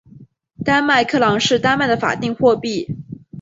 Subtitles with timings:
[0.65, 2.87] 丹麦克朗是丹麦的法定货币。